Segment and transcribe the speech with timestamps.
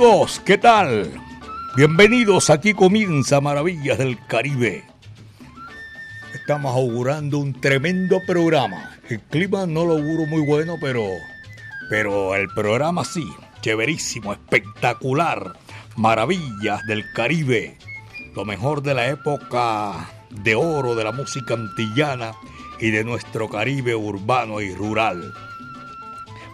[0.00, 1.12] Amigos, ¿qué tal?
[1.76, 4.82] Bienvenidos, aquí comienza Maravillas del Caribe.
[6.32, 8.96] Estamos augurando un tremendo programa.
[9.10, 11.06] El clima no lo auguro muy bueno, pero,
[11.90, 15.58] pero el programa sí, chéverísimo, espectacular.
[15.96, 17.76] Maravillas del Caribe,
[18.34, 22.32] lo mejor de la época de oro de la música antillana
[22.78, 25.34] y de nuestro Caribe urbano y rural.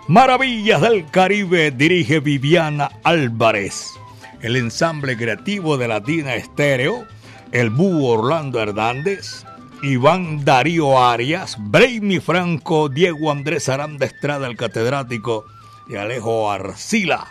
[0.09, 3.95] Maravillas del Caribe dirige Viviana Álvarez.
[4.41, 7.05] El ensamble creativo de Latina Estéreo,
[7.51, 9.45] el búho Orlando Hernández,
[9.83, 15.45] Iván Darío Arias, Brainy Franco, Diego Andrés Aranda Estrada, el catedrático,
[15.89, 17.27] y Alejo Arcila.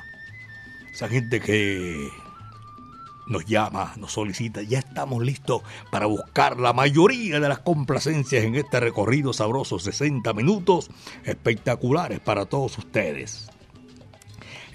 [0.91, 2.09] Esa gente que
[3.27, 4.61] nos llama, nos solicita.
[4.61, 10.33] Ya estamos listos para buscar la mayoría de las complacencias en este recorrido sabroso, 60
[10.33, 10.89] minutos
[11.23, 13.49] espectaculares para todos ustedes.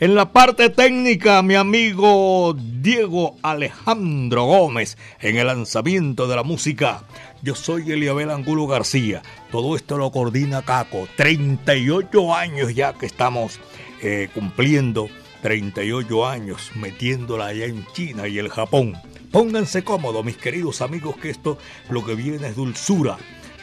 [0.00, 7.04] En la parte técnica, mi amigo Diego Alejandro Gómez, en el lanzamiento de la música.
[7.42, 9.20] Yo soy Eliabel Angulo García.
[9.52, 11.06] Todo esto lo coordina Caco.
[11.16, 13.60] 38 años ya que estamos
[14.00, 15.10] eh, cumpliendo
[15.42, 18.94] 38 años metiéndola allá en China y el Japón.
[19.30, 23.16] Pónganse cómodos, mis queridos amigos, que esto lo que viene es dulzura.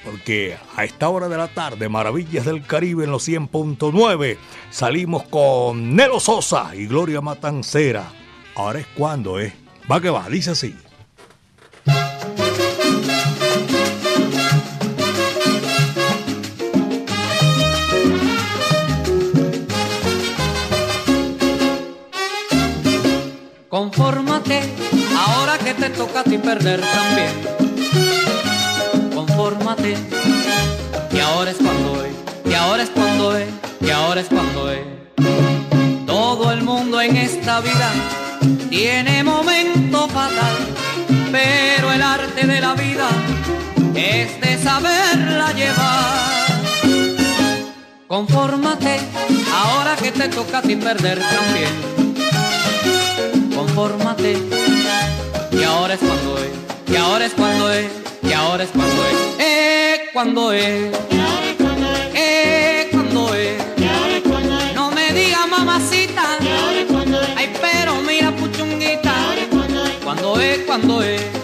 [0.03, 4.37] Porque a esta hora de la tarde, Maravillas del Caribe en los 100.9,
[4.71, 8.11] salimos con Nelo Sosa y Gloria Matancera.
[8.55, 9.53] Ahora es cuando, ¿eh?
[9.91, 10.75] Va que va, dice así.
[23.77, 24.59] Confórmate,
[25.15, 27.31] ahora que te toca a ti perder también.
[29.13, 29.95] Confórmate,
[31.11, 32.11] que ahora es cuando es,
[32.43, 33.47] que ahora es cuando es,
[33.79, 34.81] que ahora es cuando es.
[36.07, 37.91] Todo el mundo en esta vida
[38.71, 40.55] tiene momento fatal,
[41.31, 43.07] pero el arte de la vida
[43.93, 46.47] es de saberla llevar.
[48.07, 49.01] Confórmate,
[49.53, 52.06] ahora que te toca a ti perder también
[55.51, 56.49] Y ahora es cuando es,
[56.91, 57.91] y ahora es cuando es,
[58.23, 60.91] y ahora es cuando es, eh, cuando es,
[62.15, 63.61] eh, cuando es.
[64.73, 66.23] No me digas mamacita,
[67.35, 69.13] ay, pero mira puchunguita,
[70.03, 71.36] cuando es, cuando es.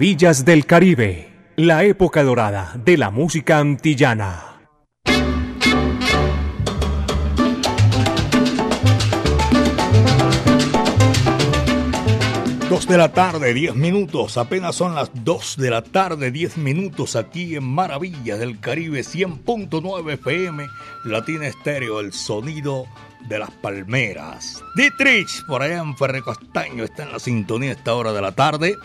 [0.00, 4.50] Maravillas del Caribe, la época dorada de la música antillana.
[12.70, 14.38] 2 de la tarde, 10 minutos.
[14.38, 20.14] Apenas son las 2 de la tarde, 10 minutos aquí en Maravillas del Caribe 100.9
[20.14, 20.66] FM,
[21.04, 22.86] Latina Estéreo, el sonido
[23.30, 24.62] de las palmeras.
[24.74, 28.76] Dietrich, por allá en Ferrecostaño, está en la sintonía a esta hora de la tarde.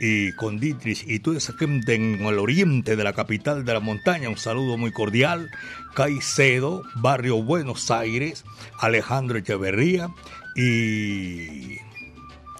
[0.00, 3.80] Y con Dietrich y toda esa gente en el oriente de la capital de la
[3.80, 5.50] montaña, un saludo muy cordial.
[5.94, 8.44] Caicedo, Barrio Buenos Aires,
[8.78, 10.08] Alejandro Echeverría
[10.54, 11.78] y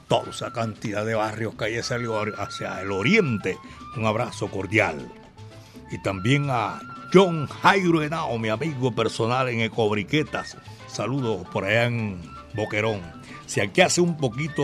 [0.08, 3.56] toda esa cantidad de barrios que hay hacia el oriente.
[3.96, 5.08] Un abrazo cordial.
[5.92, 6.80] Y también a
[7.14, 10.56] John Jairo Henao, mi amigo personal en Ecobriquetas.
[10.88, 12.20] Saludos por allá en
[12.54, 13.00] Boquerón.
[13.46, 14.62] Si aquí hace un poquito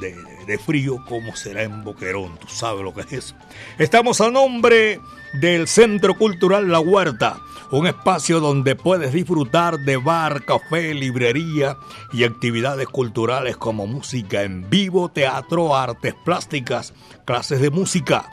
[0.00, 2.38] de, frío, ¿cómo será en Boquerón?
[2.38, 3.34] Tú sabes lo que es.
[3.78, 5.00] Estamos a nombre
[5.40, 7.40] del Centro Cultural La Huerta
[7.70, 11.76] un espacio donde puedes disfrutar de bar, café, librería
[12.12, 16.94] y actividades culturales como música en vivo, teatro, artes plásticas,
[17.26, 18.30] clases de música.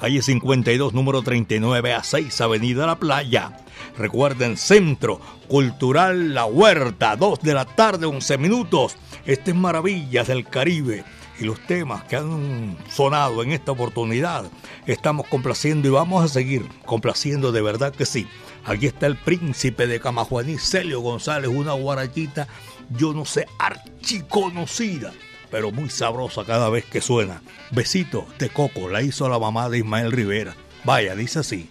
[0.00, 3.58] Calle 52, número 39 a 6, Avenida La Playa.
[3.96, 8.96] Recuerden, Centro Cultural La Huerta, 2 de la tarde, 11 minutos.
[9.26, 11.04] Este es Maravillas del Caribe
[11.40, 14.44] y los temas que han sonado en esta oportunidad
[14.86, 18.26] estamos complaciendo y vamos a seguir complaciendo de verdad que sí.
[18.64, 22.48] Aquí está el príncipe de Camajuaní, Celio González, una guarachita,
[22.90, 25.12] yo no sé, archiconocida,
[25.50, 27.42] pero muy sabrosa cada vez que suena.
[27.70, 30.54] Besito de coco, la hizo la mamá de Ismael Rivera.
[30.84, 31.70] Vaya, dice así.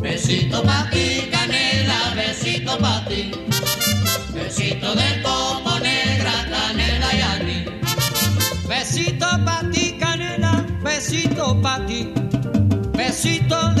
[0.00, 3.30] Besito pa' ti, canela, besito pa' ti.
[4.32, 7.68] Besito de coco negra, canela y anís.
[8.68, 12.12] Besito pa' ti, canela, besito pa' ti.
[12.96, 13.75] Besito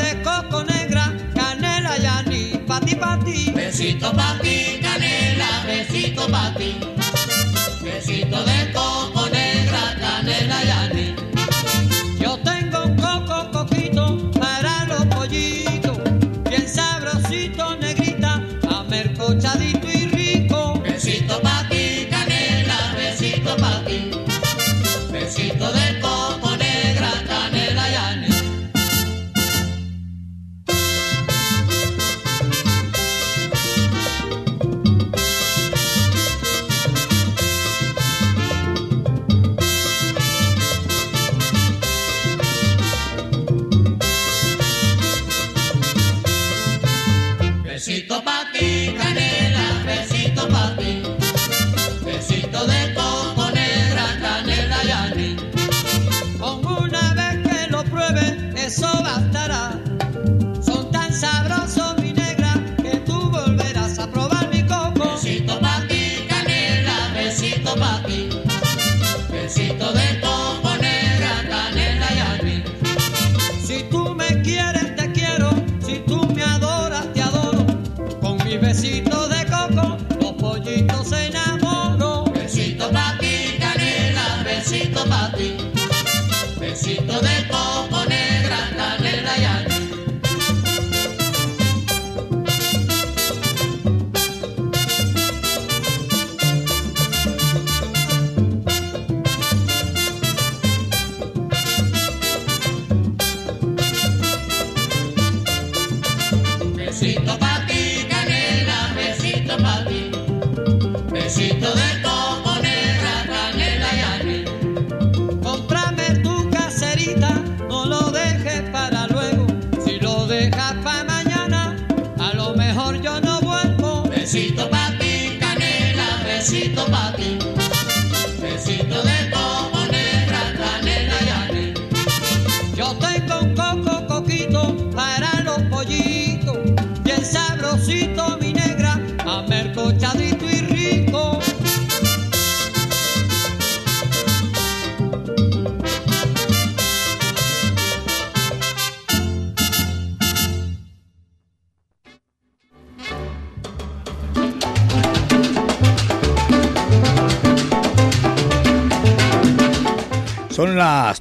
[3.76, 6.80] Besito pa' ti, canela, besito pa' ti.
[7.84, 9.15] Besito de coco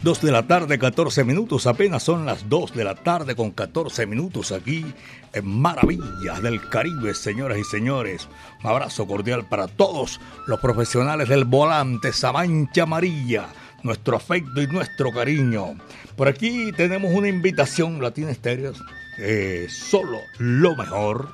[0.05, 1.65] 2 de la tarde, 14 minutos.
[1.65, 4.85] Apenas son las 2 de la tarde con 14 minutos aquí
[5.33, 8.29] en Maravillas del Caribe, señoras y señores.
[8.63, 13.47] Un abrazo cordial para todos los profesionales del volante, esa amarilla.
[13.81, 15.73] Nuestro afecto y nuestro cariño.
[16.15, 18.73] Por aquí tenemos una invitación, Latina Estéreo.
[19.17, 21.29] eh, solo lo mejor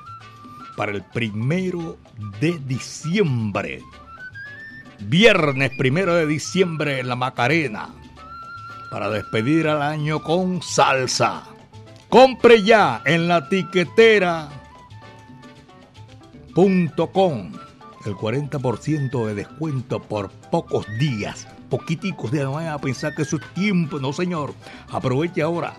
[0.78, 1.98] para el primero
[2.40, 3.82] de diciembre.
[4.98, 7.90] Viernes primero de diciembre en la Macarena.
[8.92, 11.44] Para despedir al año con salsa.
[12.08, 14.52] Compre ya en la tiquetera.com
[18.04, 21.48] el 40% de descuento por pocos días.
[21.70, 24.52] Poquiticos días, no a pensar que eso es tiempo, no señor.
[24.90, 25.74] Aproveche ahora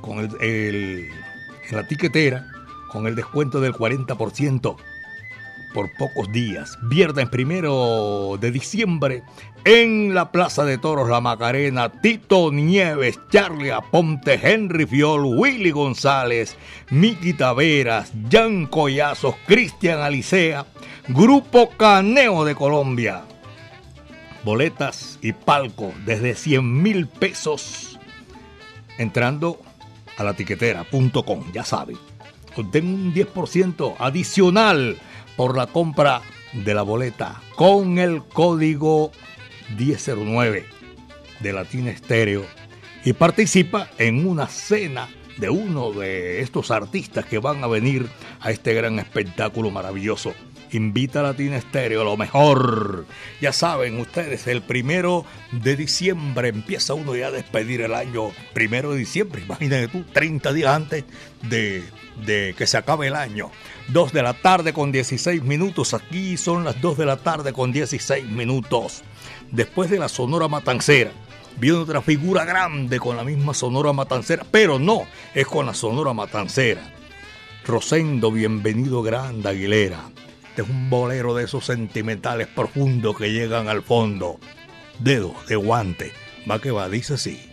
[0.00, 2.46] con el, en la tiquetera
[2.90, 4.76] con el descuento del 40%
[5.72, 6.78] por pocos días.
[6.82, 9.22] Viernes primero de diciembre
[9.64, 16.56] en la Plaza de Toros La Macarena, Tito Nieves, Charlie Aponte, Henry Fiol, Willy González,
[16.90, 20.66] Miki Taveras, Jan Collazos, Cristian Alicea,
[21.08, 23.22] Grupo Caneo de Colombia.
[24.44, 27.98] Boletas y palco desde 100 mil pesos
[28.96, 29.60] entrando
[30.16, 31.98] a la tiquetera.com, ya saben.
[32.56, 34.98] Obtén un 10% adicional
[35.40, 36.20] por la compra
[36.52, 39.10] de la boleta con el código
[39.74, 40.66] 1009
[41.40, 42.44] de Latina Estéreo
[43.06, 48.06] y participa en una cena de uno de estos artistas que van a venir
[48.40, 50.34] a este gran espectáculo maravilloso
[50.76, 53.06] invita a Latina Estéreo, lo mejor.
[53.40, 58.92] Ya saben ustedes, el primero de diciembre empieza uno ya a despedir el año primero
[58.92, 59.42] de diciembre.
[59.42, 61.04] Imagínate tú, 30 días antes
[61.42, 61.84] de,
[62.24, 63.50] de que se acabe el año.
[63.88, 65.94] 2 de la tarde con 16 minutos.
[65.94, 69.02] Aquí son las 2 de la tarde con 16 minutos.
[69.50, 71.12] Después de la Sonora Matancera.
[71.58, 75.02] Viene otra figura grande con la misma Sonora Matancera, pero no
[75.34, 76.80] es con la Sonora Matancera.
[77.66, 80.00] Rosendo, bienvenido Grande Aguilera.
[80.60, 84.38] Es un bolero de esos sentimentales profundos que llegan al fondo.
[84.98, 86.12] Dedo de guante.
[86.50, 87.49] Va que va, dice así.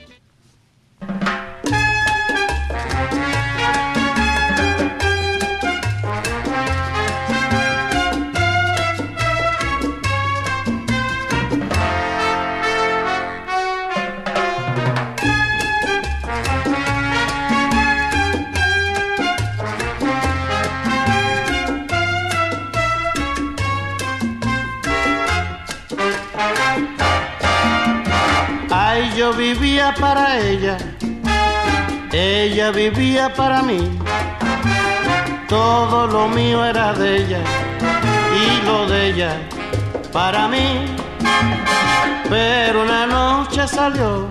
[29.54, 30.77] Vivía para ella,
[32.12, 33.98] ella vivía para mí.
[35.48, 37.39] Todo lo mío era de ella
[38.42, 39.32] y lo de ella
[40.12, 40.86] para mí.
[42.30, 44.27] Pero una noche salió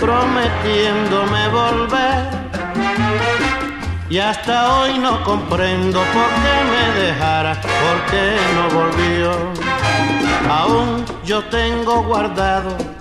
[0.00, 2.26] prometiéndome volver.
[4.10, 9.30] Y hasta hoy no comprendo por qué me dejara, por qué no volvió.
[10.50, 12.95] Aún yo tengo guardado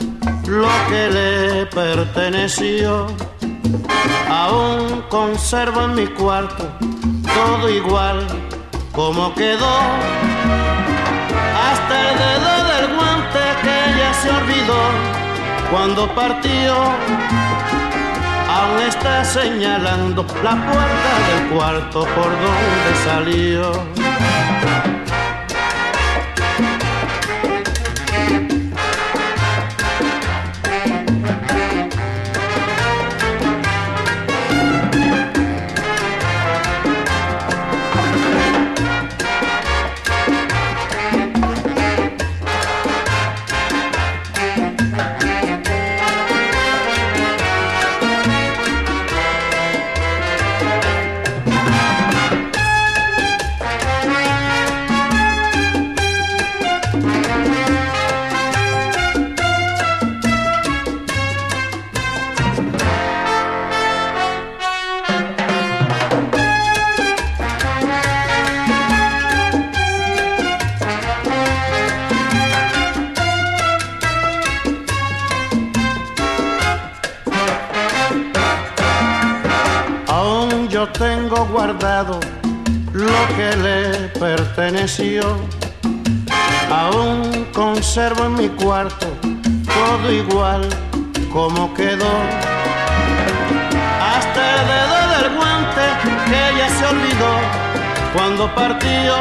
[0.48, 3.08] lo que le perteneció.
[4.30, 6.68] Aún conservo en mi cuarto
[7.24, 8.26] todo igual
[8.92, 9.76] como quedó.
[11.68, 14.82] Hasta el dedo del guante que ella se olvidó
[15.72, 16.76] cuando partió.
[18.50, 23.72] Aún está señalando la puerta del cuarto por donde salió.
[86.72, 89.08] Aún conservo en mi cuarto
[89.76, 90.68] todo igual
[91.32, 92.16] como quedó.
[94.14, 95.86] Hasta el dedo del guante
[96.28, 97.34] que ella se olvidó
[98.14, 99.16] cuando partió.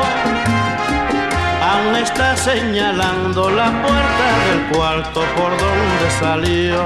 [1.71, 6.85] Aún está señalando la puerta del cuarto por donde salió.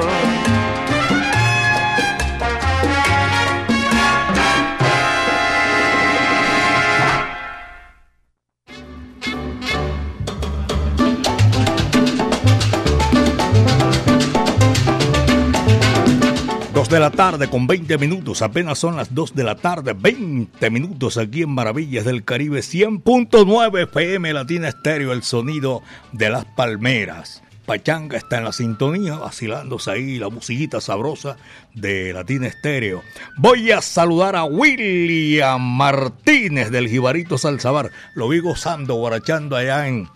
[16.88, 20.70] 2 de la tarde con 20 minutos, apenas son las 2 de la tarde, 20
[20.70, 27.42] minutos aquí en Maravillas del Caribe, 100.9 FM Latina Estéreo, el sonido de las palmeras.
[27.66, 31.36] Pachanga está en la sintonía, vacilándose ahí la musiquita sabrosa
[31.74, 33.02] de Latina Estéreo.
[33.36, 37.90] Voy a saludar a William Martínez del Jibarito Salzabar.
[38.14, 40.08] Lo vi gozando, guarachando allá en,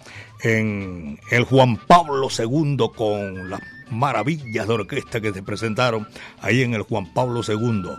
[0.43, 3.61] en el Juan Pablo II con las
[3.93, 6.09] maravillas de orquesta que se presentaron
[6.41, 7.91] ahí en el Juan Pablo II.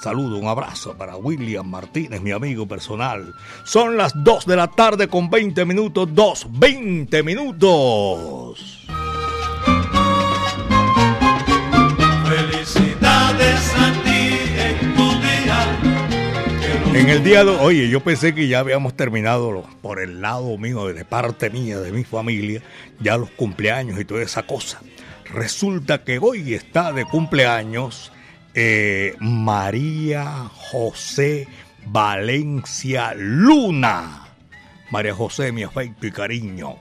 [0.00, 3.34] Saludo, un abrazo para William Martínez, mi amigo personal.
[3.64, 8.86] Son las 2 de la tarde con 20 minutos, 2, 20 minutos.
[12.26, 15.78] Felicidades a ti en tu día.
[16.98, 20.86] En el día de oye, yo pensé que ya habíamos terminado por el lado mío,
[20.86, 22.62] de parte mía, de mi familia,
[23.00, 24.80] ya los cumpleaños y toda esa cosa.
[25.32, 28.12] Resulta que hoy está de cumpleaños
[28.54, 31.46] eh, María José
[31.86, 34.28] Valencia Luna.
[34.90, 36.76] María José, mi afecto y cariño.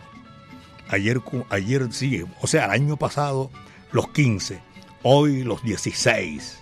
[0.89, 3.51] Ayer, ayer sí, o sea, el año pasado
[3.91, 4.60] los 15,
[5.03, 6.60] hoy los 16.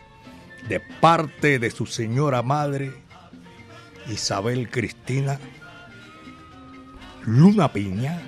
[0.67, 2.91] De parte de su señora madre,
[4.10, 5.39] Isabel Cristina
[7.25, 8.22] Luna Piña,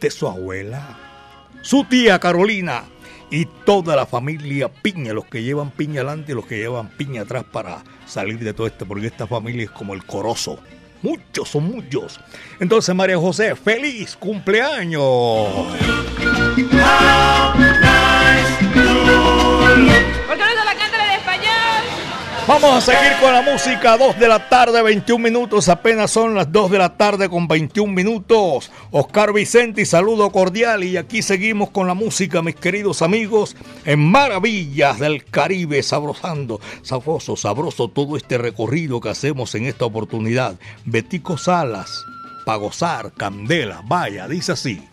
[0.00, 0.98] de su abuela,
[1.62, 2.84] su tía Carolina
[3.30, 7.22] y toda la familia Piña, los que llevan piña adelante y los que llevan piña
[7.22, 10.58] atrás para salir de todo esto, porque esta familia es como el corozo.
[11.00, 12.20] Muchos son muchos.
[12.60, 15.48] Entonces, María José, feliz cumpleaños.
[22.52, 26.52] Vamos a seguir con la música, 2 de la tarde, 21 minutos, apenas son las
[26.52, 28.70] 2 de la tarde con 21 minutos.
[28.90, 33.56] Oscar Vicente, saludo cordial y aquí seguimos con la música, mis queridos amigos,
[33.86, 40.56] en Maravillas del Caribe, sabrosando, sabroso, sabroso todo este recorrido que hacemos en esta oportunidad.
[40.84, 42.04] Betico Salas,
[42.44, 44.86] para gozar, candela, vaya, dice así.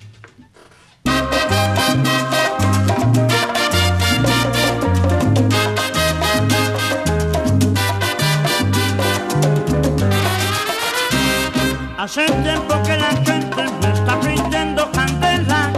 [12.01, 15.69] Hace tiempo que la gente me está pidiendo candela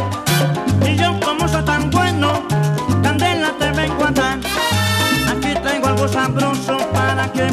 [0.85, 2.43] y yo como soy tan bueno,
[3.01, 4.37] candela te vengo a dar.
[5.31, 7.47] Aquí tengo algo sabroso para que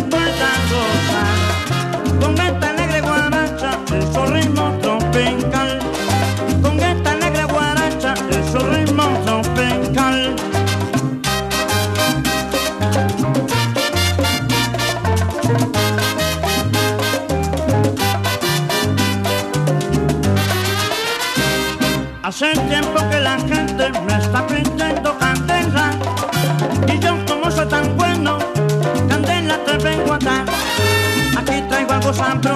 [32.08, 32.47] Aquí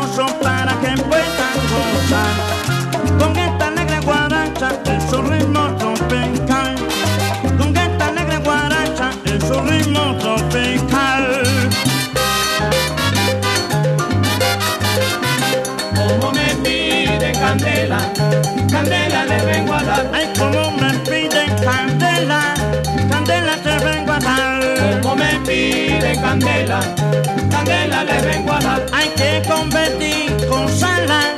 [29.53, 31.35] Que convertir con sala,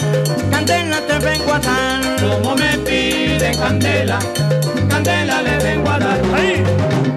[0.51, 2.01] candela te vengo a dar.
[2.21, 4.19] Como me pide candela,
[4.89, 7.14] candela le vengo a dar.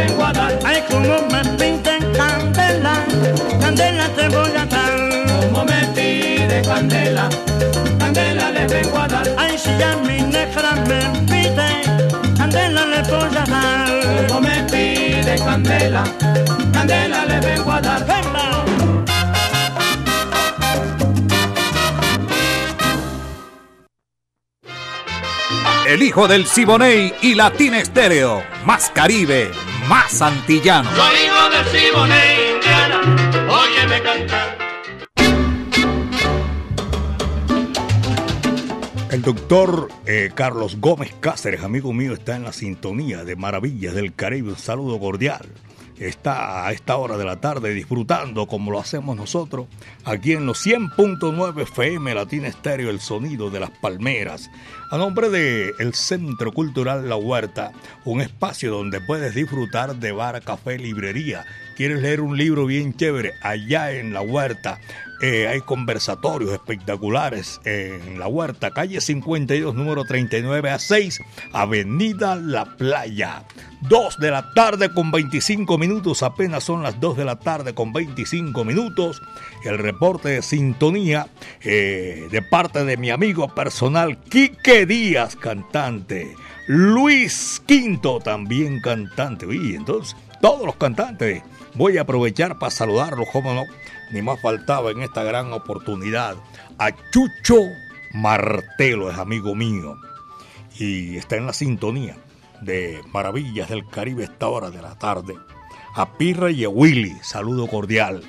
[0.00, 0.58] Vengo a dar.
[0.64, 2.94] Ay, como me pinten candela,
[3.60, 4.94] candela te voy a dar.
[5.42, 7.28] Como me pide candela,
[7.98, 9.26] candela le vengo a dar.
[9.36, 11.70] Ay, si ya mi negra me pide,
[12.36, 14.26] candela le voy a dar.
[14.28, 16.04] Como me pide candela,
[16.72, 18.06] candela le vengo a dar.
[18.06, 18.30] ¡Venga!
[25.86, 28.44] El hijo del Siboney y Latina Estéreo.
[28.64, 29.50] Más Caribe,
[29.90, 30.88] más antillano.
[30.94, 33.00] Soy hijo del Siboney, Indiana,
[33.50, 34.58] óyeme cantar.
[39.10, 44.14] El doctor eh, Carlos Gómez Cáceres, amigo mío, está en la sintonía de Maravillas del
[44.14, 44.50] Caribe.
[44.50, 45.48] Un saludo cordial.
[45.98, 49.66] está a esta hora de la tarde disfrutando como lo hacemos nosotros
[50.04, 54.50] aquí en los 100.9 FM Latina Estéreo, el sonido de las palmeras.
[54.90, 57.70] A nombre de el Centro Cultural La Huerta,
[58.04, 61.46] un espacio donde puedes disfrutar de bar, café, librería.
[61.76, 63.34] ¿Quieres leer un libro bien chévere?
[63.40, 64.80] Allá en La Huerta
[65.22, 71.20] eh, hay conversatorios espectaculares en la huerta, calle 52, número 39 a 6,
[71.52, 73.44] Avenida La Playa.
[73.82, 77.92] 2 de la tarde con 25 minutos, apenas son las 2 de la tarde con
[77.92, 79.20] 25 minutos.
[79.64, 81.28] El reporte de sintonía
[81.62, 86.34] eh, de parte de mi amigo personal Quique Díaz, cantante.
[86.66, 89.46] Luis Quinto, también cantante.
[89.50, 91.42] Y entonces, todos los cantantes.
[91.74, 93.64] Voy a aprovechar para saludarlos, cómo no
[94.10, 96.36] ni más faltaba en esta gran oportunidad.
[96.78, 97.60] A Chucho
[98.12, 99.96] Martelo es amigo mío
[100.78, 102.16] y está en la sintonía
[102.60, 105.34] de Maravillas del Caribe esta hora de la tarde.
[105.94, 108.22] A Pirra y a Willy, saludo cordial.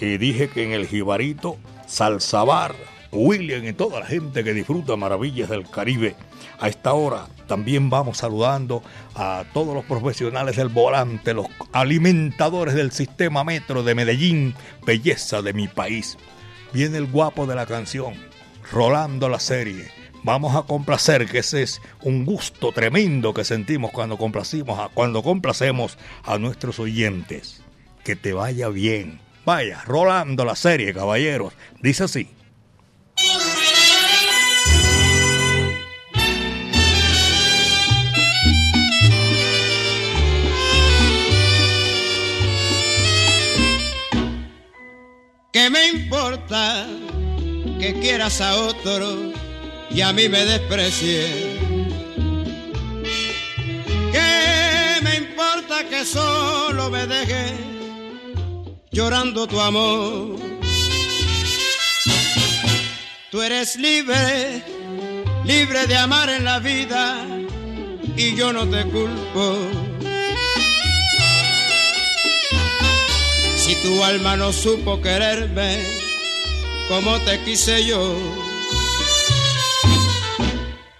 [0.00, 2.74] Y dije que en el Jibarito, Salsabar,
[3.12, 6.16] William y toda la gente que disfruta Maravillas del Caribe
[6.58, 8.82] a esta hora también vamos saludando
[9.14, 14.54] a todos los profesionales del volante, los alimentadores del sistema metro de Medellín,
[14.86, 16.16] belleza de mi país.
[16.72, 18.14] Viene el guapo de la canción,
[18.70, 19.90] rolando la serie.
[20.22, 25.98] Vamos a complacer, que ese es un gusto tremendo que sentimos cuando complacimos, cuando complacemos
[26.22, 27.62] a nuestros oyentes.
[28.04, 29.20] Que te vaya bien.
[29.44, 31.52] Vaya, rolando la serie, caballeros.
[31.82, 32.30] Dice así.
[45.52, 46.86] ¿Qué me importa
[47.78, 49.32] que quieras a otro
[49.90, 51.26] y a mí me desprecie?
[54.10, 57.54] ¿Qué me importa que solo me deje
[58.90, 60.51] llorando tu amor?
[63.44, 64.62] Eres libre,
[65.44, 67.26] libre de amar en la vida
[68.16, 69.58] y yo no te culpo.
[73.56, 75.80] Si tu alma no supo quererme
[76.88, 78.16] como te quise yo,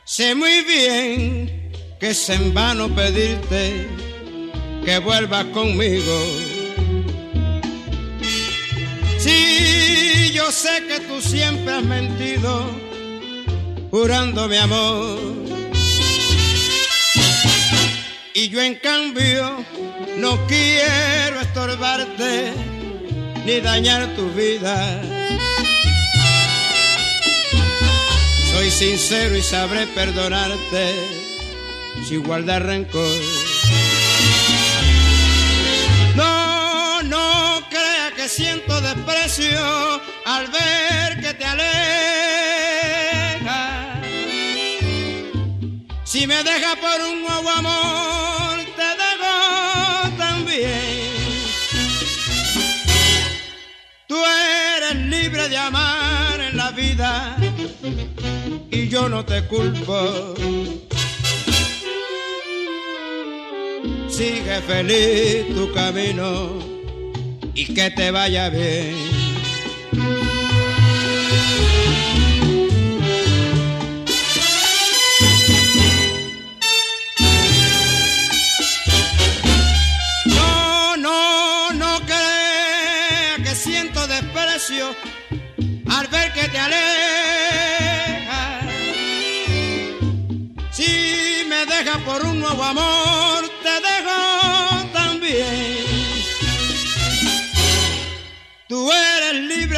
[0.05, 3.87] sé muy bien que es en vano pedirte
[4.85, 6.42] que vuelvas conmigo.
[10.43, 12.67] Yo sé que tú siempre has mentido,
[13.91, 15.21] jurando mi amor.
[18.35, 19.65] Y yo en cambio
[20.19, 22.53] no quiero estorbarte
[23.47, 24.77] ni dañar tu vida.
[28.53, 30.85] Soy sincero y sabré perdonarte
[32.09, 33.42] sin guardar rencor.
[38.33, 39.61] Siento desprecio
[40.25, 41.69] al ver que te alejas.
[46.05, 51.13] Si me dejas por un nuevo amor, te dejo también.
[54.07, 54.17] Tú
[54.77, 57.37] eres libre de amar en la vida
[58.71, 60.35] y yo no te culpo.
[64.09, 66.72] Sigue feliz tu camino
[67.55, 68.97] y que te vaya bien.
[80.27, 84.95] No, no, no crea que siento desprecio
[85.91, 86.83] al ver que te alejas.
[90.71, 93.22] Si me dejas por un nuevo amor,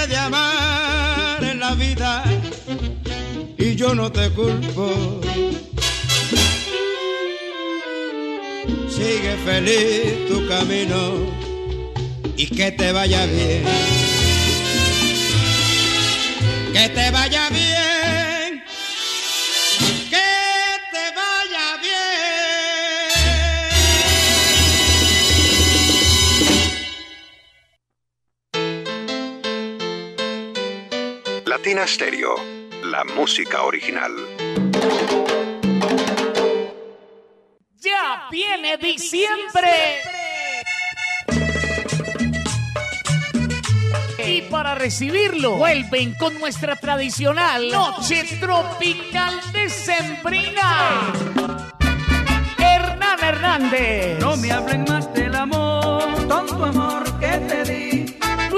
[0.06, 2.24] de amar en la vida
[3.56, 5.20] y yo no te culpo.
[8.88, 11.14] Sigue feliz tu camino
[12.36, 13.64] y que te vaya bien.
[16.72, 17.63] Que te vaya bien.
[31.64, 32.34] Latina Stereo,
[32.82, 34.12] la música original.
[37.76, 40.02] Ya viene diciembre.
[44.26, 51.14] Y para recibirlo, vuelven con nuestra tradicional Noche Tropical de Sembrina.
[52.58, 54.18] Hernán Hernández.
[54.20, 55.03] No me hablen más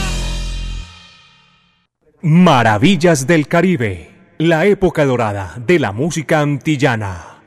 [2.23, 7.41] Maravillas del Caribe, la época dorada de la música antillana.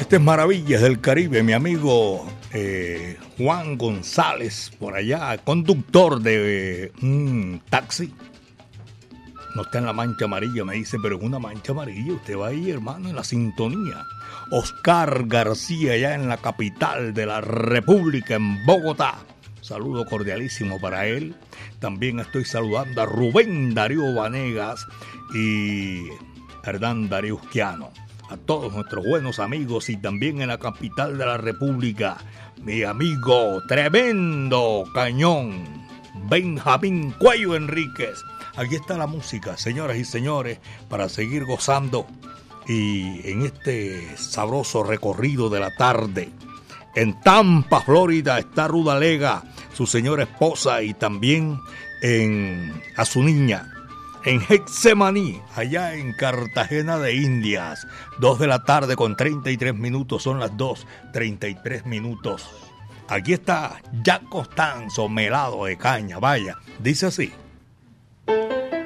[0.00, 7.60] Este es Maravillas del Caribe, mi amigo eh, Juan González, por allá, conductor de un
[7.68, 8.14] taxi.
[9.58, 12.46] No está en la mancha amarilla, me dice, pero en una mancha amarilla usted va
[12.46, 14.06] ahí, hermano, en la sintonía.
[14.50, 19.16] Oscar García, ya en la capital de la República, en Bogotá.
[19.60, 21.34] Saludo cordialísimo para él.
[21.80, 24.86] También estoy saludando a Rubén Darío Vanegas
[25.34, 26.04] y
[26.62, 27.90] Hernán Darío Usquiano.
[28.30, 32.18] A todos nuestros buenos amigos y también en la capital de la República,
[32.62, 35.64] mi amigo tremendo cañón,
[36.30, 38.22] Benjamín Cuello Enríquez.
[38.56, 40.58] Aquí está la música, señoras y señores,
[40.88, 42.06] para seguir gozando
[42.68, 46.28] y en este sabroso recorrido de la tarde.
[46.94, 51.60] En Tampa, Florida, está Rudalega, su señora esposa, y también
[52.02, 53.72] en, a su niña.
[54.24, 57.86] En Hexemaní, allá en Cartagena de Indias,
[58.18, 62.50] 2 de la tarde con 33 minutos, son las 2, 33 minutos.
[63.08, 67.32] Aquí está Jack Costanzo, melado de caña, vaya, dice así.
[68.28, 68.77] Thank you.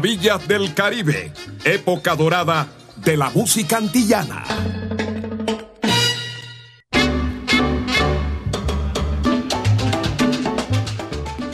[0.00, 1.30] Maravillas del Caribe,
[1.62, 2.68] época dorada
[3.04, 4.46] de la música antillana.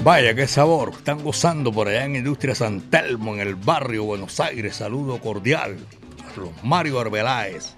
[0.04, 0.92] Vaya, qué sabor.
[0.96, 4.76] Están gozando por allá en Industria San Telmo, en el barrio Buenos Aires.
[4.76, 5.76] Saludo cordial
[6.24, 7.74] a los Mario Arbeláez.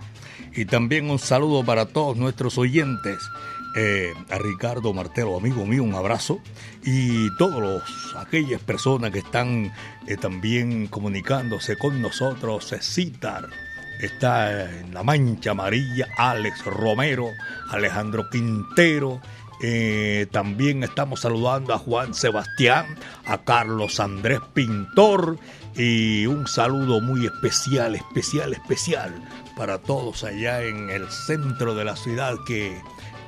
[0.55, 3.17] Y también un saludo para todos nuestros oyentes.
[3.81, 6.41] Eh, a Ricardo Martelo, amigo mío, un abrazo.
[6.85, 7.85] Y todos
[8.17, 9.73] aquellas personas que están
[10.09, 12.75] eh, también comunicándose con nosotros.
[12.81, 13.49] Citar,
[14.01, 17.31] está en La Mancha Amarilla, Alex Romero,
[17.71, 19.21] Alejandro Quintero.
[19.63, 22.85] Eh, también estamos saludando a Juan Sebastián,
[23.27, 25.39] a Carlos Andrés Pintor
[25.77, 29.15] y un saludo muy especial, especial, especial
[29.57, 32.77] para todos allá en el centro de la ciudad que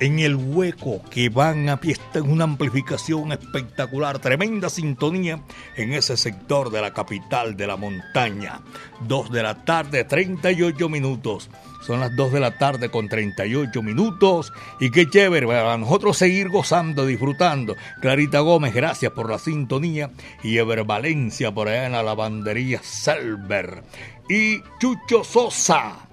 [0.00, 5.42] en el hueco que van a fiesta en una amplificación espectacular, tremenda sintonía
[5.76, 8.60] en ese sector de la capital de la montaña.
[9.06, 11.50] Dos de la tarde, 38 minutos.
[11.86, 14.52] Son las 2 de la tarde con 38 minutos.
[14.80, 17.76] Y qué chévere para nosotros seguir gozando, disfrutando.
[18.00, 20.10] Clarita Gómez, gracias por la sintonía.
[20.42, 23.82] Y Ever Valencia por allá en la lavandería Selber.
[24.28, 26.09] Y Chucho Sosa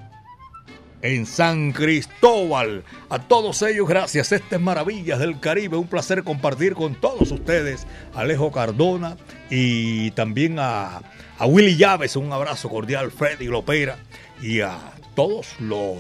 [1.02, 2.84] en San Cristóbal.
[3.10, 4.32] A todos ellos, gracias.
[4.32, 5.78] Estas Maravillas del Caribe.
[5.78, 7.88] Un placer compartir con todos ustedes.
[8.14, 9.18] Alejo Cardona
[9.50, 11.02] y también a,
[11.38, 12.16] a Willy Llaves.
[12.16, 13.12] Un abrazo cordial.
[13.12, 13.98] Freddy Lopera
[14.42, 14.78] y a
[15.16, 16.00] todos los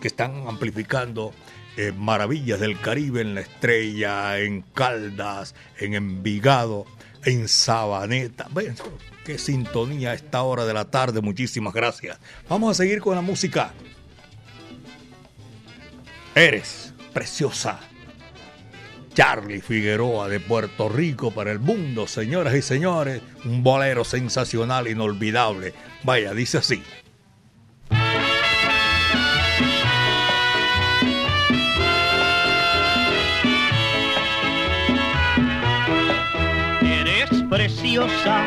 [0.00, 1.32] que están amplificando
[1.76, 6.86] eh, Maravillas del Caribe en La Estrella, en Caldas, en Envigado,
[7.24, 8.48] en Sabaneta.
[8.52, 8.74] Ven,
[9.24, 11.20] qué sintonía a esta hora de la tarde.
[11.20, 12.18] Muchísimas gracias.
[12.48, 13.72] Vamos a seguir con la música.
[16.34, 17.80] Eres preciosa.
[19.14, 23.22] Charlie Figueroa de Puerto Rico para el mundo, señoras y señores.
[23.44, 25.74] Un bolero sensacional, inolvidable.
[26.04, 26.82] Vaya, dice así.
[37.50, 38.46] preciosa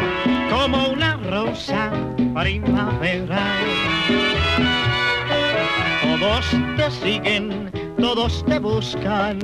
[0.49, 1.91] como una rosa
[2.33, 4.42] primavera.
[6.19, 6.45] Todos
[6.77, 9.39] te siguen, todos te buscan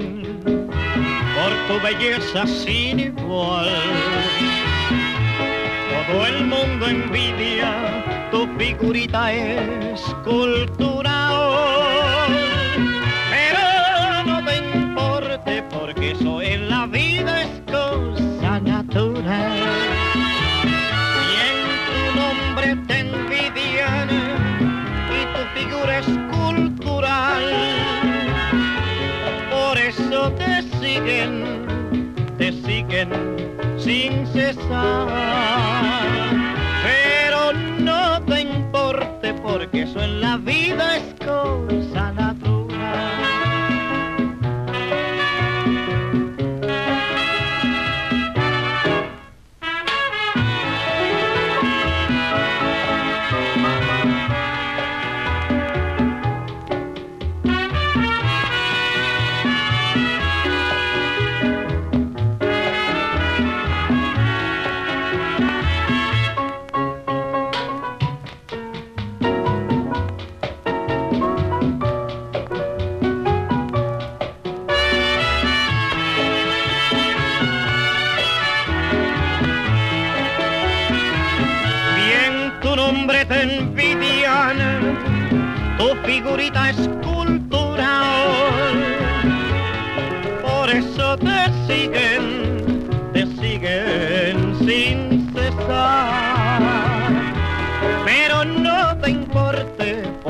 [0.45, 3.67] por tu belleza sin igual.
[5.89, 10.98] Todo el mundo envidia tu figurita escultural.
[33.77, 35.07] Sin cesar.
[36.83, 42.28] Pero no te importe porque eso en la vida es cosa.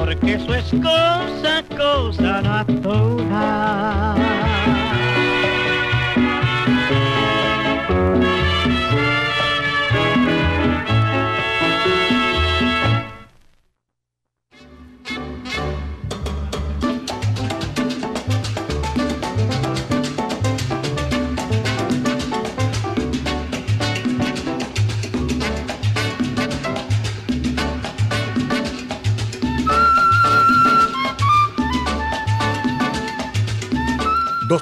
[0.10, 4.29] Porque eso es cosa, cosa natural.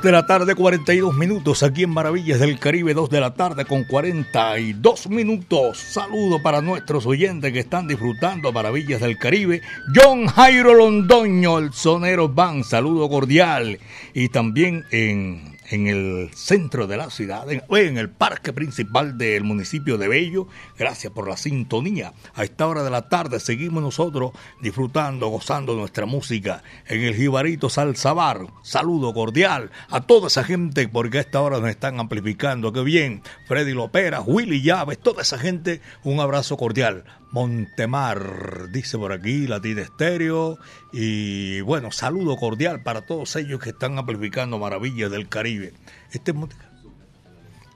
[0.07, 3.83] De la tarde, 42 minutos, aquí en Maravillas del Caribe, 2 de la tarde con
[3.83, 5.79] 42 minutos.
[5.79, 9.61] Saludo para nuestros oyentes que están disfrutando Maravillas del Caribe.
[9.93, 13.79] John Jairo Londoño, el sonero van, saludo cordial.
[14.13, 19.43] Y también en, en el centro de la ciudad, en, en, el parque principal del
[19.43, 20.47] municipio de Bello.
[20.77, 22.13] Gracias por la sintonía.
[22.33, 27.69] A esta hora de la tarde seguimos nosotros disfrutando, gozando nuestra música en el Jibarito
[27.69, 28.47] Salsabar.
[28.63, 32.71] Saludo cordial a toda esa gente porque a esta hora nos están amplificando.
[32.71, 33.21] Qué bien.
[33.47, 37.03] Freddy Lopera, Willy Llaves, toda esa gente, un abrazo cordial.
[37.31, 40.57] Montemar, dice por aquí, Latina Estéreo.
[40.93, 45.73] Y bueno, saludo cordial para todos ellos que están amplificando maravillas del Caribe.
[46.11, 46.33] Este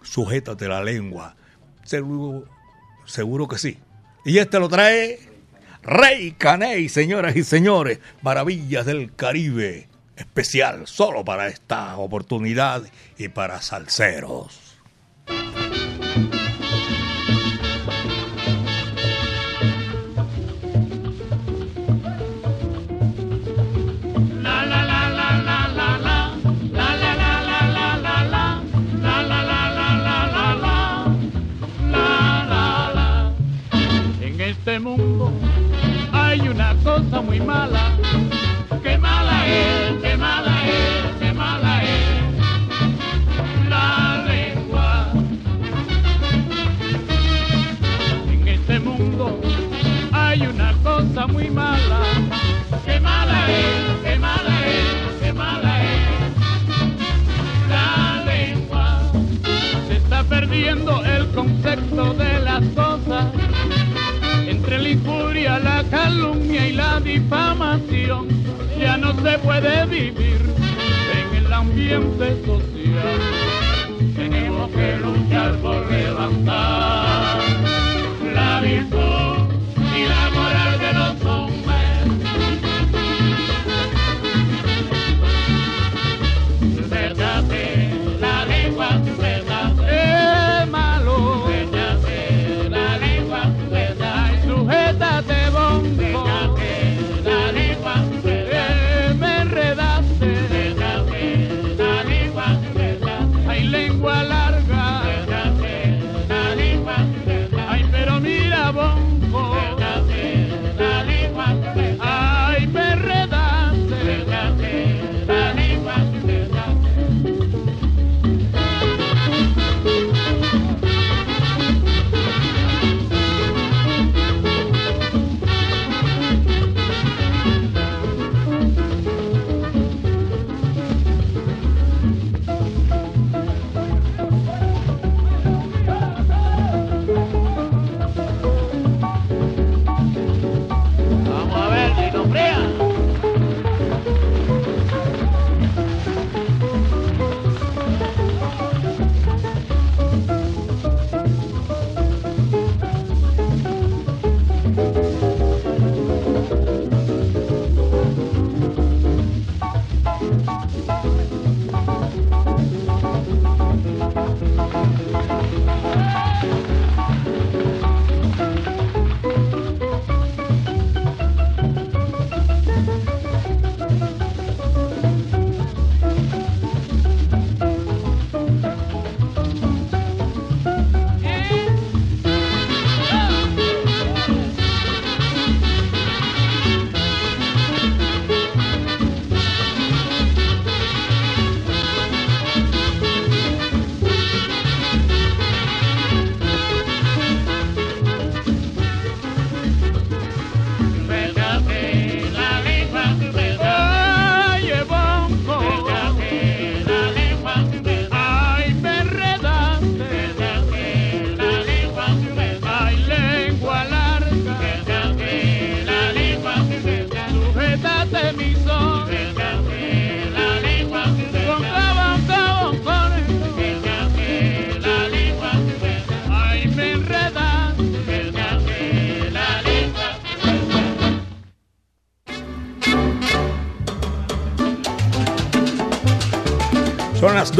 [0.03, 1.35] Sujétate la lengua.
[1.83, 2.45] Seguro,
[3.05, 3.77] seguro que sí.
[4.25, 5.19] Y este lo trae
[5.83, 7.99] Rey Caney, señoras y señores.
[8.21, 9.89] Maravillas del Caribe.
[10.15, 12.83] Especial solo para esta oportunidad
[13.17, 14.77] y para salseros.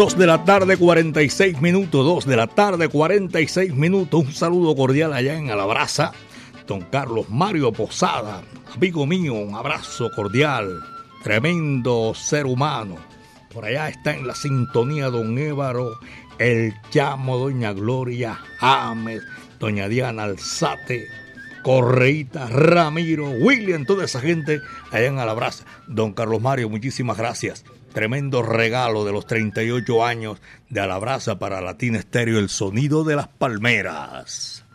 [0.02, 2.04] 2 de la tarde, 46 minutos.
[2.04, 4.26] 2 de la tarde, 46 minutos.
[4.26, 6.12] Un saludo cordial allá en Alabraza.
[6.66, 8.42] Don Carlos Mario Posada,
[8.74, 10.80] amigo mío, un abrazo cordial.
[11.24, 12.96] Tremendo ser humano.
[13.54, 16.00] Por allá está en la sintonía Don Évaro,
[16.40, 19.22] el Chamo, Doña Gloria James,
[19.60, 21.06] Doña Diana Alzate,
[21.62, 25.66] Correita, Ramiro, William, toda esa gente allá en Alabraza.
[25.86, 32.00] Don Carlos Mario, muchísimas gracias tremendo regalo de los 38 años de Alabraza para Latina
[32.00, 34.66] Estéreo, el sonido de las palmeras.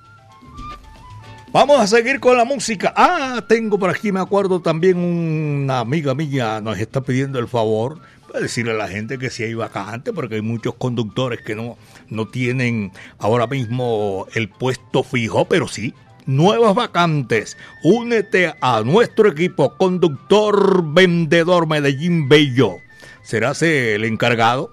[1.52, 2.92] Vamos a seguir con la música.
[2.96, 7.98] Ah, tengo por aquí, me acuerdo también una amiga mía nos está pidiendo el favor
[8.34, 11.78] de decirle a la gente que si hay vacante, porque hay muchos conductores que no,
[12.10, 15.94] no tienen ahora mismo el puesto fijo, pero sí,
[16.26, 17.56] nuevas vacantes.
[17.82, 22.76] Únete a nuestro equipo conductor vendedor Medellín Bello.
[23.26, 24.70] Serás el encargado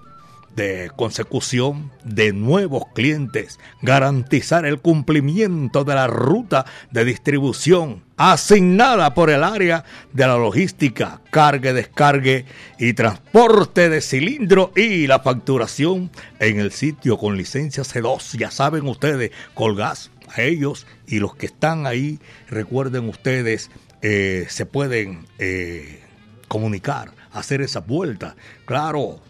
[0.54, 9.30] de consecución de nuevos clientes, garantizar el cumplimiento de la ruta de distribución asignada por
[9.30, 12.44] el área de la logística, cargue, descargue
[12.78, 18.38] y transporte de cilindro y la facturación en el sitio con licencia C2.
[18.38, 24.64] Ya saben ustedes, Colgas, a ellos y los que están ahí, recuerden ustedes, eh, se
[24.64, 26.04] pueden eh,
[26.46, 28.36] comunicar, hacer esa vuelta.
[28.64, 29.20] Claro,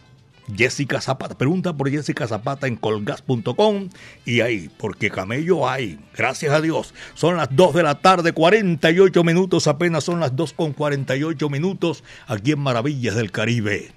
[0.54, 1.36] Jessica Zapata.
[1.36, 3.88] Pregunta por Jessica Zapata en colgas.com
[4.24, 5.98] y ahí, porque camello hay.
[6.16, 6.94] Gracias a Dios.
[7.14, 12.04] Son las 2 de la tarde, 48 minutos, apenas son las 2 con 48 minutos
[12.26, 13.92] aquí en Maravillas del Caribe.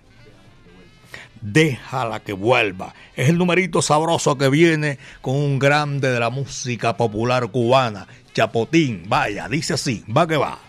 [1.41, 2.95] Déjala que vuelva.
[3.15, 9.03] Es el numerito sabroso que viene con un grande de la música popular cubana, Chapotín.
[9.07, 10.59] Vaya, dice así, va que va.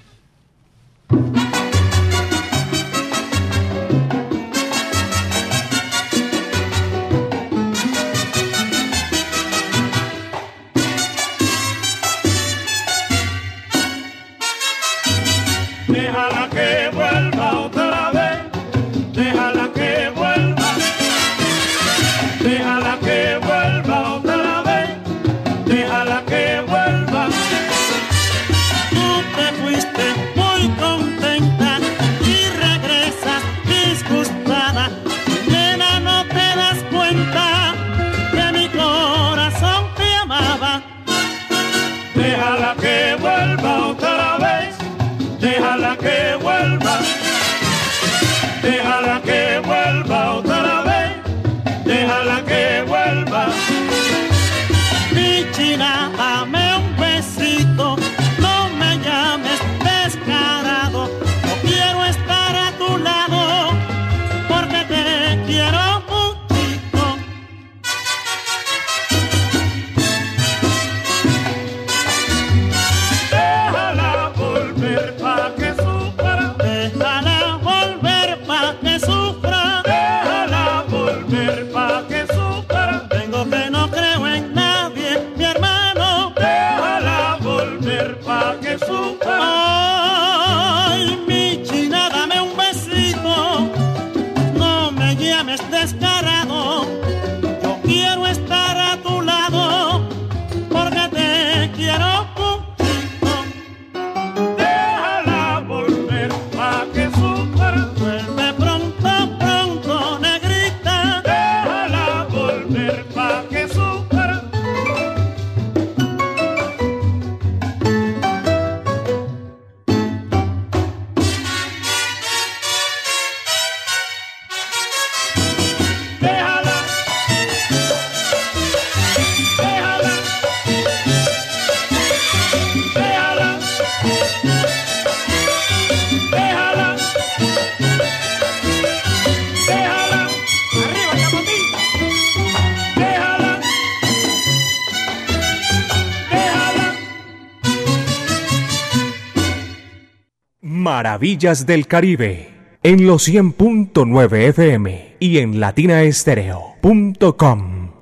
[150.99, 152.51] Maravillas del Caribe
[152.82, 157.92] en los 100.9 FM y en latinaestereo.com.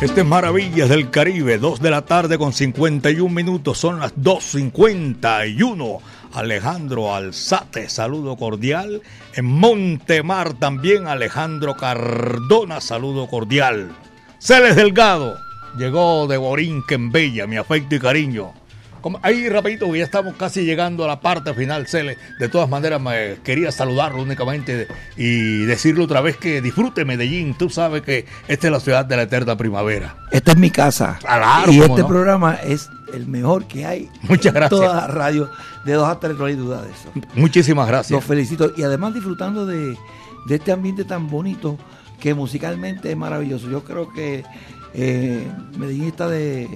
[0.00, 5.98] Este es Maravillas del Caribe, 2 de la tarde con 51 minutos, son las 2.51.
[6.34, 9.02] Alejandro Alzate, saludo cordial.
[9.34, 13.90] En Montemar también Alejandro Cardona, saludo cordial.
[14.38, 15.44] Celes Delgado,
[15.76, 18.52] llegó de Borinquen Bella, mi afecto y cariño.
[19.22, 22.18] Ahí rapidito, que ya estamos casi llegando a la parte final, Celes.
[22.40, 27.54] De todas maneras, me quería saludarlo únicamente y decirle otra vez que disfrute Medellín.
[27.54, 30.16] Tú sabes que esta es la ciudad de la eterna primavera.
[30.32, 31.18] Esta es mi casa.
[31.20, 32.08] Claro, y este no.
[32.08, 34.10] programa es el mejor que hay.
[34.22, 34.80] Muchas en gracias.
[34.80, 35.50] Toda la radio,
[35.84, 37.12] de dos a tres, no hay duda de eso.
[37.34, 38.10] Muchísimas gracias.
[38.10, 38.72] Los felicito.
[38.76, 39.96] Y además disfrutando de,
[40.46, 41.78] de este ambiente tan bonito
[42.18, 43.70] que musicalmente es maravilloso.
[43.70, 44.42] Yo creo que
[44.96, 45.46] eh,
[45.78, 46.68] Medellín está de,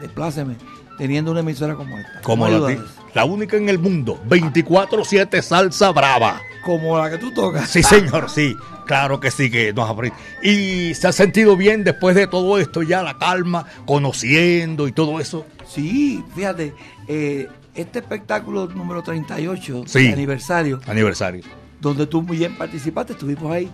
[0.00, 0.56] de pláceme
[0.96, 2.20] teniendo una emisora como esta.
[2.22, 2.78] Como ¿Cómo la,
[3.14, 6.40] la única en el mundo, 24-7 salsa brava.
[6.64, 7.68] Como la que tú tocas.
[7.68, 8.54] Sí, señor, sí.
[8.86, 10.12] Claro que sí, que nos abrí.
[10.42, 15.20] Y se ha sentido bien después de todo esto, ya la calma, conociendo y todo
[15.20, 15.46] eso.
[15.66, 16.74] Sí, fíjate,
[17.08, 20.08] eh, este espectáculo número 38, Sí.
[20.12, 21.42] aniversario, Aniversario.
[21.80, 23.68] donde tú muy bien participaste, estuvimos ahí,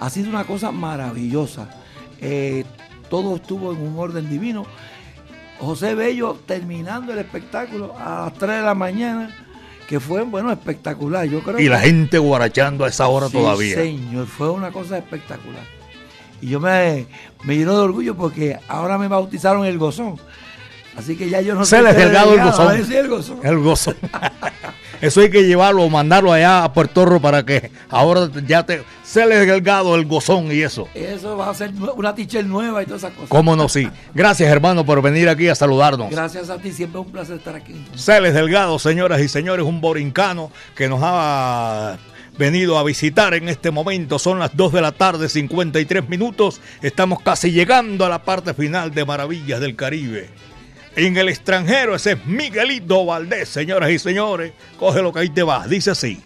[0.00, 1.68] ha sido una cosa maravillosa.
[2.20, 2.64] Eh,
[3.08, 4.66] todo estuvo en un orden divino.
[5.58, 9.30] José Bello terminando el espectáculo a las 3 de la mañana,
[9.88, 11.26] que fue, bueno, espectacular.
[11.26, 13.74] Yo creo Y la que- gente guarachando a esa hora Sí, todavía.
[13.76, 15.62] señor, fue una cosa espectacular.
[16.42, 17.06] Y yo me,
[17.44, 20.16] me lleno de orgullo porque ahora me bautizaron el gozón.
[20.96, 22.92] Así que ya yo no Se les delgado el gozón.
[22.92, 23.38] el gozón.
[23.42, 23.96] El gozón.
[25.04, 29.26] Eso hay que llevarlo, mandarlo allá a Puerto Rico para que ahora ya te se
[29.26, 30.88] les delgado el gozón y eso.
[30.94, 33.28] Eso va a ser una teacher nueva y todas esas cosas.
[33.28, 33.68] ¿Cómo no?
[33.68, 33.86] Sí.
[34.14, 36.10] Gracias, hermano, por venir aquí a saludarnos.
[36.10, 37.84] Gracias a ti, siempre es un placer estar aquí.
[37.94, 41.98] Celes Delgado, señoras y señores, un borincano que nos ha
[42.38, 44.18] venido a visitar en este momento.
[44.18, 46.60] Son las 2 de la tarde, 53 minutos.
[46.82, 50.30] Estamos casi llegando a la parte final de Maravillas del Caribe.
[50.96, 54.52] En el extranjero, ese es Miguelito Valdés, señoras y señores.
[54.78, 55.66] Coge lo que ahí te va.
[55.66, 56.22] Dice así.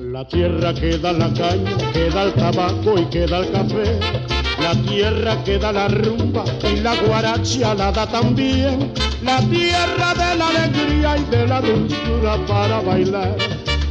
[0.00, 4.33] La tierra que da la caña, que da el tabaco y que da el café.
[4.64, 6.42] La tierra que da la rumba
[6.72, 8.94] y la guaracha la da también.
[9.22, 13.36] La tierra de la alegría y de la dulzura para bailar.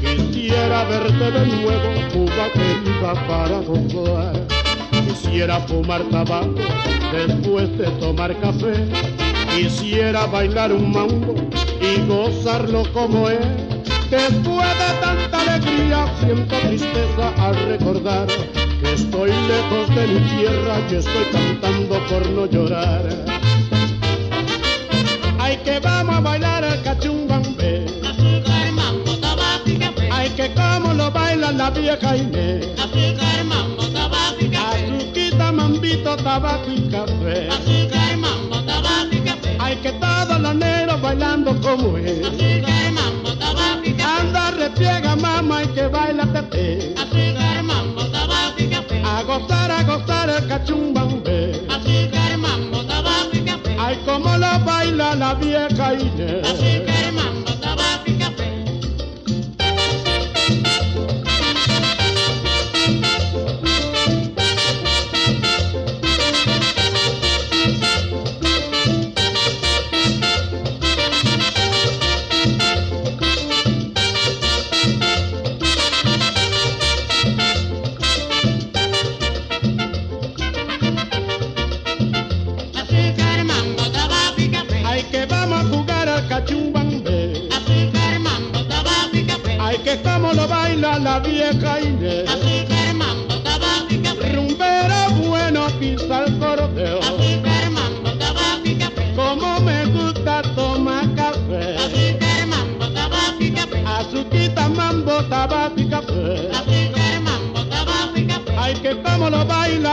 [0.02, 4.34] Quisiera verte de nuevo, Cuba querida, para gozar.
[4.90, 6.56] Quisiera fumar tabaco
[7.12, 8.74] después de tomar café.
[9.56, 11.36] Quisiera bailar un mambo
[11.82, 13.46] y gozarlo como es.
[14.10, 18.28] Después de tanta alegría siento tristeza al recordar
[18.86, 23.04] estoy lejos de mi tierra y estoy cantando por no llorar.
[25.40, 27.86] Ay que vamos a bailar el cachumbambe.
[28.08, 30.10] Azúcar, mambo, tabaco y café.
[30.12, 32.68] Ay que como lo baila la vieja Inés.
[32.80, 34.86] Azúcar, mambo, tabaco y café.
[34.86, 37.50] Azuquita, mambito, tabaco y café.
[37.50, 39.58] Azúcar, mambo, tabaco y café.
[39.60, 42.26] Ay que todos los negros bailando como es.
[42.26, 44.22] Azúcar, mambo, tabaco y café.
[44.22, 46.94] Anda, repliega mamá y que baila tete.
[49.34, 49.34] Café.
[49.34, 51.62] A gozar, a gozar el cachumbambe.
[51.70, 53.76] Azúcar, mambo, tabaco y café.
[53.80, 56.48] Ay, como lo baila la vieja Inés.
[56.48, 57.03] Azúcar, mambo,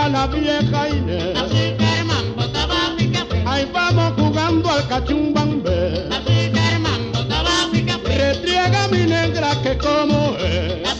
[0.09, 1.36] la vieja Inés.
[1.36, 3.44] Azúcar, mambo, tabaco y café.
[3.46, 6.09] Ay, vamos jugando al cachumbambe.
[6.11, 8.18] Azúcar, mambo, tabaco y café.
[8.18, 10.99] Retriega mi negra que como es.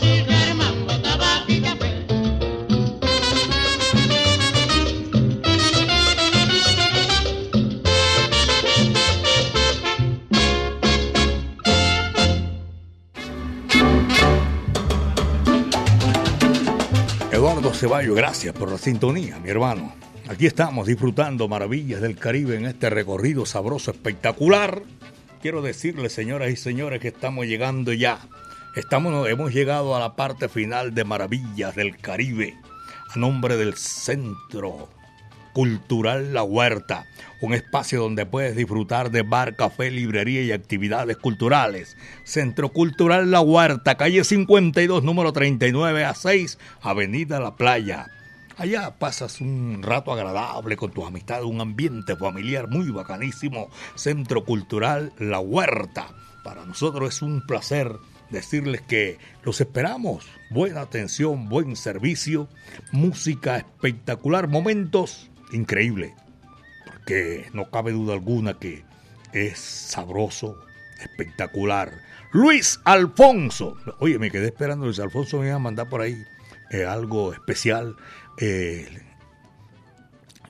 [17.81, 19.91] Gracias por la sintonía, mi hermano.
[20.29, 24.83] Aquí estamos disfrutando maravillas del Caribe en este recorrido sabroso, espectacular.
[25.41, 28.19] Quiero decirles, señoras y señores, que estamos llegando ya.
[28.75, 32.53] Estamos, hemos llegado a la parte final de Maravillas del Caribe,
[33.15, 34.87] a nombre del Centro
[35.53, 37.07] Cultural La Huerta,
[37.41, 41.97] un espacio donde puedes disfrutar de bar, café, librería y actividades culturales.
[42.23, 48.07] Centro Cultural La Huerta, calle 52, número 39 a 6, Avenida La Playa.
[48.57, 53.69] Allá pasas un rato agradable con tus amistades, un ambiente familiar muy bacanísimo.
[53.95, 56.07] Centro Cultural La Huerta.
[56.43, 57.91] Para nosotros es un placer
[58.29, 60.27] decirles que los esperamos.
[60.51, 62.47] Buena atención, buen servicio,
[62.91, 66.15] música espectacular, momentos increíble,
[66.85, 68.83] porque no cabe duda alguna que
[69.33, 70.57] es sabroso,
[70.99, 71.91] espectacular.
[72.31, 73.75] Luis Alfonso.
[73.99, 76.23] Oye, me quedé esperando, Luis Alfonso me iba a mandar por ahí
[76.69, 77.95] eh, algo especial.
[78.37, 78.87] Eh,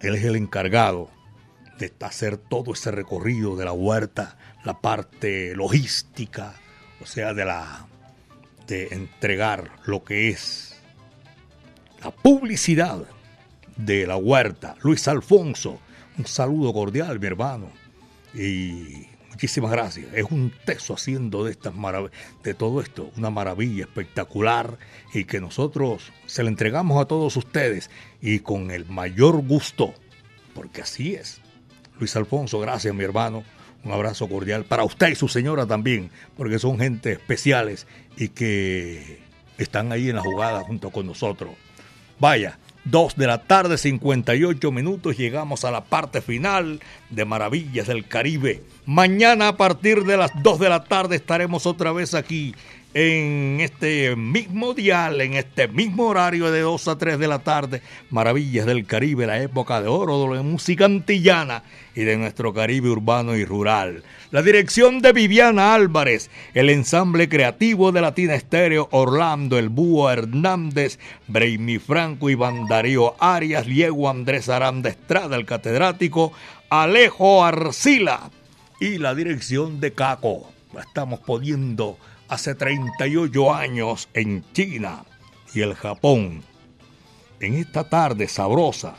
[0.02, 1.10] él es el encargado
[1.78, 6.54] de hacer todo ese recorrido de la huerta, la parte logística,
[7.02, 7.88] o sea, de la
[8.68, 10.80] de entregar lo que es
[12.04, 13.04] la publicidad
[13.86, 14.76] de la huerta.
[14.82, 15.80] Luis Alfonso,
[16.18, 17.70] un saludo cordial, mi hermano.
[18.34, 20.08] Y muchísimas gracias.
[20.14, 21.74] Es un teso haciendo de estas
[22.44, 24.78] de todo esto, una maravilla espectacular
[25.14, 27.90] y que nosotros se le entregamos a todos ustedes
[28.22, 29.94] y con el mayor gusto,
[30.54, 31.42] porque así es.
[32.00, 33.44] Luis Alfonso, gracias, mi hermano.
[33.84, 39.20] Un abrazo cordial para usted y su señora también, porque son gente especiales y que
[39.58, 41.56] están ahí en la jugada junto con nosotros.
[42.20, 46.80] Vaya, 2 de la tarde, 58 minutos, llegamos a la parte final
[47.10, 48.64] de Maravillas del Caribe.
[48.86, 52.56] Mañana a partir de las 2 de la tarde estaremos otra vez aquí
[52.94, 57.82] en este mismo dial, en este mismo horario de 2 a 3 de la tarde,
[58.10, 61.64] Maravillas del Caribe, la época de oro de la música antillana
[61.96, 64.04] y de nuestro Caribe urbano y rural.
[64.32, 71.00] La dirección de Viviana Álvarez, el ensamble creativo de Latina Estéreo, Orlando, El Búho Hernández,
[71.28, 76.34] Breimi Franco, Iván Darío Arias, Diego Andrés Aranda Estrada, el catedrático,
[76.70, 78.32] Alejo Arcila
[78.80, 80.50] y la dirección de Caco.
[80.80, 81.98] Estamos poniendo
[82.32, 85.04] hace 38 años en China
[85.54, 86.44] y el Japón.
[87.42, 88.96] En esta tarde sabrosa,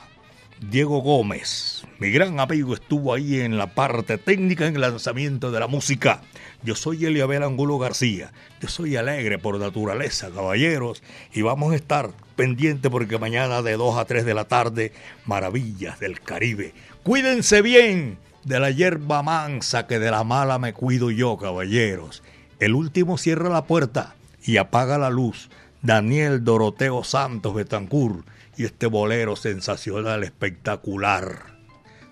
[0.60, 5.60] Diego Gómez, mi gran amigo, estuvo ahí en la parte técnica en el lanzamiento de
[5.60, 6.20] la música.
[6.62, 8.32] Yo soy Eliabel Angulo García.
[8.60, 11.02] Yo soy alegre por naturaleza, caballeros.
[11.32, 14.92] Y vamos a estar pendientes porque mañana de 2 a 3 de la tarde,
[15.24, 16.74] Maravillas del Caribe.
[17.02, 22.22] Cuídense bien de la hierba mansa que de la mala me cuido yo, caballeros.
[22.62, 25.50] El último cierra la puerta y apaga la luz.
[25.82, 28.24] Daniel Doroteo Santos Betancur
[28.56, 31.58] y este bolero sensacional, espectacular.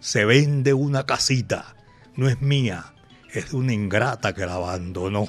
[0.00, 1.76] Se vende una casita,
[2.16, 2.94] no es mía,
[3.32, 5.28] es de una ingrata que la abandonó.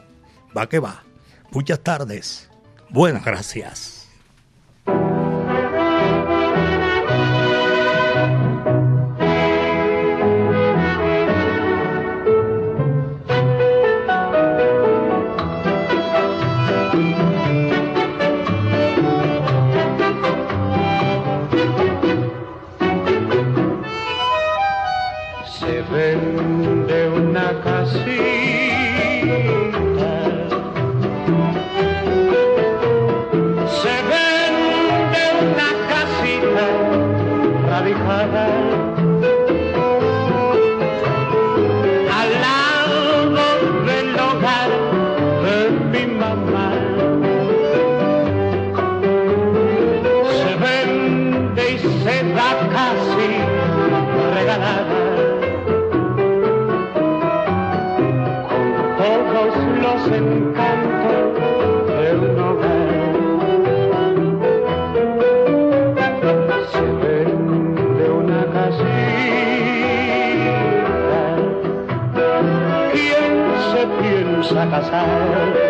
[0.58, 1.04] Va que va.
[1.52, 2.50] Muchas tardes.
[2.90, 4.01] Buenas gracias.
[74.62, 75.61] fracasar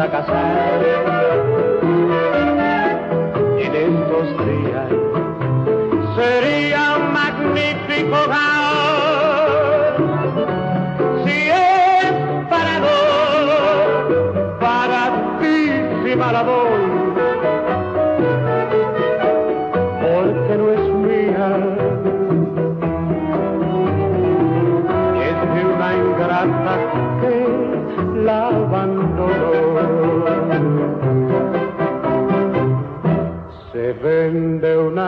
[0.00, 0.80] a casar.
[3.58, 4.88] En estos días
[6.16, 8.16] sería un magnífico.
[11.24, 12.12] Si es
[12.48, 15.00] para dos, para
[15.40, 15.56] ti,
[16.04, 16.57] si para dos.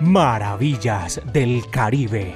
[0.00, 2.34] Maravillas del Caribe.